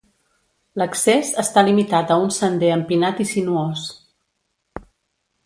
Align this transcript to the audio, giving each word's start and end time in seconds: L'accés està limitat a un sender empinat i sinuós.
L'accés 0.81 1.29
està 1.43 1.63
limitat 1.67 2.13
a 2.15 2.17
un 2.23 2.33
sender 2.39 2.73
empinat 2.77 3.21
i 3.27 3.29
sinuós. 3.35 3.85